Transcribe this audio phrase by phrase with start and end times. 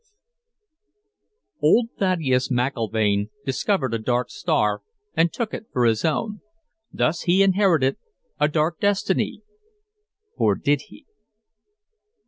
[1.63, 4.81] _]_Old Thaddeus McIlvaine discovered a dark star
[5.15, 6.41] and took it for his own.
[6.91, 7.97] Thus he inherited
[8.39, 9.43] a dark destiny
[10.35, 11.05] or did he?